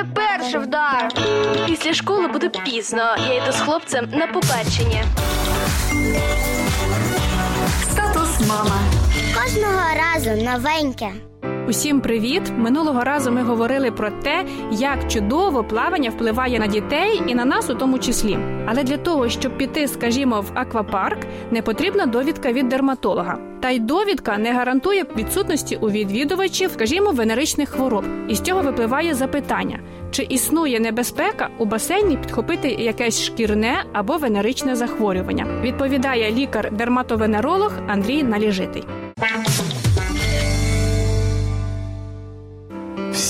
мене 0.00 0.14
перший 0.14 0.60
вдар. 0.60 1.08
Після 1.66 1.92
школи 1.92 2.28
буде 2.28 2.48
пізно. 2.48 3.02
Я 3.28 3.34
йду 3.34 3.52
з 3.52 3.60
хлопцем 3.60 4.08
на 4.12 4.26
побачення. 4.26 5.04
Статус 7.82 8.48
мама. 8.48 8.80
Кожного 9.34 9.80
разу 9.96 10.44
новеньке. 10.44 11.08
Усім 11.68 12.00
привіт! 12.00 12.42
Минулого 12.56 13.04
разу 13.04 13.32
ми 13.32 13.42
говорили 13.42 13.90
про 13.90 14.10
те, 14.10 14.44
як 14.72 15.10
чудово 15.10 15.64
плавання 15.64 16.10
впливає 16.10 16.58
на 16.58 16.66
дітей 16.66 17.22
і 17.26 17.34
на 17.34 17.44
нас 17.44 17.70
у 17.70 17.74
тому 17.74 17.98
числі. 17.98 18.38
Але 18.66 18.82
для 18.82 18.96
того, 18.96 19.28
щоб 19.28 19.58
піти, 19.58 19.88
скажімо, 19.88 20.40
в 20.40 20.50
аквапарк, 20.54 21.18
не 21.50 21.62
потрібна 21.62 22.06
довідка 22.06 22.52
від 22.52 22.68
дерматолога. 22.68 23.49
Та 23.60 23.70
й 23.70 23.78
довідка 23.78 24.38
не 24.38 24.52
гарантує 24.52 25.04
відсутності 25.16 25.76
у 25.76 25.90
відвідувачів, 25.90 26.70
скажімо, 26.70 27.10
венеричних 27.10 27.68
хвороб. 27.68 28.04
І 28.28 28.34
з 28.34 28.40
цього 28.40 28.62
випливає 28.62 29.14
запитання: 29.14 29.80
чи 30.10 30.22
існує 30.22 30.80
небезпека 30.80 31.48
у 31.58 31.64
басейні 31.64 32.16
підхопити 32.16 32.68
якесь 32.68 33.22
шкірне 33.22 33.84
або 33.92 34.16
венеричне 34.16 34.76
захворювання? 34.76 35.46
Відповідає 35.62 36.32
лікар-дерматовенеролог 36.32 37.72
Андрій 37.88 38.22
Наліжитий. 38.22 38.84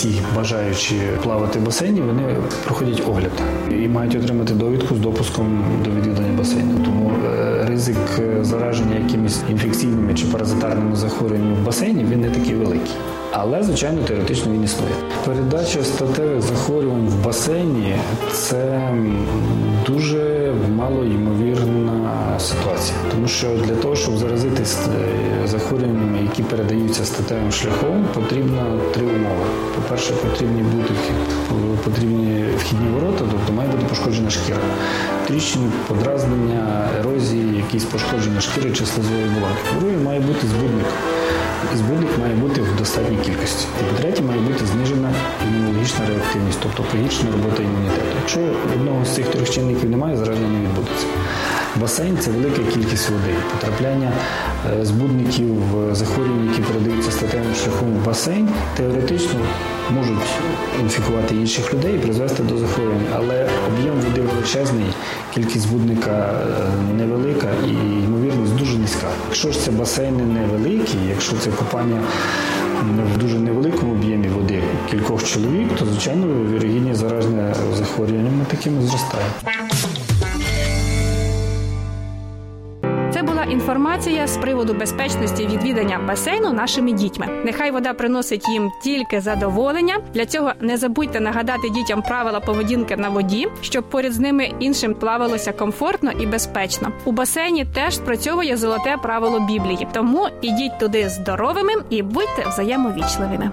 Всі 0.00 0.22
бажаючі 0.36 0.94
плавати 1.22 1.58
в 1.58 1.62
басейні, 1.62 2.00
вони 2.00 2.22
проходять 2.64 3.02
огляд 3.08 3.32
і 3.70 3.88
мають 3.88 4.14
отримати 4.14 4.54
довідку 4.54 4.94
з 4.94 4.98
допуском 4.98 5.64
до 5.84 5.90
відвідання 5.90 6.38
басейну. 6.38 6.84
Тому 6.84 7.12
е, 7.26 7.64
ризик 7.68 7.96
е, 8.18 8.44
зараження 8.44 8.96
якимись 8.96 9.40
інфекційними 9.50 10.14
чи 10.14 10.26
паразитарними 10.26 10.96
захворюваннями 10.96 11.54
в 11.54 11.64
басейні 11.64 12.04
він 12.04 12.20
не 12.20 12.30
такий 12.30 12.54
великий. 12.54 12.92
Але, 13.32 13.62
звичайно, 13.62 14.02
теоретично 14.02 14.52
він 14.52 14.64
існує. 14.64 14.92
Передача 15.24 15.84
статевих 15.84 16.42
захворювань 16.42 17.08
в 17.08 17.24
басейні 17.24 17.94
це 18.32 18.90
дуже 19.86 20.52
малоймовірна 20.76 21.89
ситуація. 22.40 22.98
Тому 23.10 23.28
що 23.28 23.46
для 23.56 23.74
того, 23.74 23.96
щоб 23.96 24.16
заразитись 24.16 24.78
е, 24.78 25.48
захворюваннями, 25.48 26.18
які 26.22 26.42
передаються 26.42 27.04
статевим 27.04 27.52
шляхом, 27.52 28.08
потрібно 28.14 28.80
три 28.94 29.02
умови. 29.02 29.44
По-перше, 29.74 30.12
потрібні 30.12 30.62
бути 30.62 30.94
потрібні 31.84 32.44
вхідні 32.58 32.88
ворота, 32.88 33.24
тобто 33.30 33.52
має 33.52 33.70
бути 33.70 33.84
пошкоджена 33.84 34.30
шкіра. 34.30 34.58
Тріщини, 35.26 35.70
подразнення, 35.88 36.88
ерозії, 37.00 37.56
якісь 37.56 37.84
пошкодження 37.84 38.40
шкіри 38.40 38.70
чи 38.70 38.86
слизової 38.86 39.24
оболонки. 39.24 39.60
По-друге, 39.74 39.96
має 39.96 40.20
бути 40.20 40.46
збудник. 40.46 40.86
І 41.74 41.76
збудник 41.76 42.18
має 42.20 42.34
бути 42.34 42.60
в 42.60 42.76
достатній 42.76 43.16
кількості. 43.16 43.66
І 43.80 43.84
по-третє, 43.84 44.22
має 44.22 44.40
бути 44.40 44.66
знижена 44.66 45.12
імунологічна 45.48 46.06
реактивність, 46.08 46.58
тобто 46.62 46.82
погіршена 46.82 47.30
робота 47.32 47.62
імунітету. 47.62 48.16
Якщо 48.20 48.40
одного 48.74 49.04
з 49.04 49.14
цих 49.14 49.26
трьох 49.26 49.50
чинників 49.50 49.90
немає, 49.90 50.16
зараження 50.16 50.48
не 50.48 50.60
відбудеться. 50.60 51.06
Басейн 51.76 52.18
це 52.18 52.30
велика 52.30 52.72
кількість 52.72 53.10
води. 53.10 53.34
Потрапляння 53.52 54.12
е, 54.80 54.84
збудників 54.84 55.56
е, 55.90 55.94
захворювань, 55.94 56.46
які 56.48 56.62
передаються 56.62 57.10
статевим 57.10 57.54
шляхом 57.54 57.88
в 57.88 58.04
басейн, 58.06 58.48
теоретично 58.76 59.40
можуть 59.90 60.28
інфікувати 60.80 61.34
інших 61.34 61.74
людей 61.74 61.94
і 61.94 61.98
призвести 61.98 62.42
до 62.42 62.58
захворювань, 62.58 63.06
але 63.16 63.48
об'єм 63.68 63.94
води 63.94 64.20
величезний, 64.20 64.84
кількість 65.34 65.60
збудника 65.68 66.32
е, 66.90 66.94
невелика 66.96 67.48
і 67.66 67.70
ймовірність 68.04 68.56
дуже 68.56 68.78
низька. 68.78 69.06
Якщо 69.26 69.52
ж 69.52 69.60
це 69.60 69.70
басейни 69.70 70.22
невеликі, 70.22 70.98
якщо 71.08 71.36
це 71.36 71.50
купання 71.50 72.02
в 73.14 73.18
дуже 73.18 73.38
невеликому 73.38 73.92
об'ємі 73.92 74.28
води 74.28 74.62
кількох 74.90 75.24
чоловік, 75.24 75.68
то 75.78 75.86
звичайно 75.86 76.26
вірогідність 76.26 77.00
зараження 77.00 77.54
захворюваннями 77.78 78.44
такими 78.50 78.82
зростає. 78.82 79.24
Це 83.20 83.26
була 83.26 83.44
інформація 83.44 84.26
з 84.26 84.36
приводу 84.36 84.74
безпечності 84.74 85.46
відвідання 85.46 85.98
басейну 86.08 86.52
нашими 86.52 86.92
дітьми. 86.92 87.26
Нехай 87.44 87.70
вода 87.70 87.94
приносить 87.94 88.48
їм 88.48 88.70
тільки 88.82 89.20
задоволення. 89.20 89.96
Для 90.14 90.26
цього 90.26 90.52
не 90.60 90.76
забудьте 90.76 91.20
нагадати 91.20 91.70
дітям 91.70 92.02
правила 92.02 92.40
поведінки 92.40 92.96
на 92.96 93.08
воді, 93.08 93.48
щоб 93.60 93.84
поряд 93.90 94.12
з 94.12 94.18
ними 94.18 94.52
іншим 94.58 94.94
плавалося 94.94 95.52
комфортно 95.52 96.10
і 96.10 96.26
безпечно. 96.26 96.92
У 97.04 97.12
басейні 97.12 97.64
теж 97.64 97.96
спрацьовує 97.96 98.56
золоте 98.56 98.96
правило 99.02 99.40
Біблії. 99.40 99.86
Тому 99.92 100.28
ідіть 100.42 100.78
туди 100.78 101.08
здоровими 101.08 101.72
і 101.90 102.02
будьте 102.02 102.44
взаємовічливими. 102.48 103.50